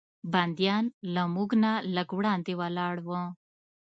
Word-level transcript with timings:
بندیان 0.33 0.85
له 1.13 1.23
موږ 1.35 1.49
نه 1.63 1.71
لږ 1.95 2.09
وړاندې 2.17 2.53
ولاړ 2.61 2.95
و. 3.07 3.09